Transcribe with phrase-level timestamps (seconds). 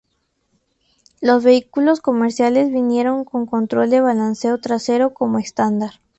[1.21, 5.99] Los vehículos comerciales vinieron con control de balanceo trasero como estándar.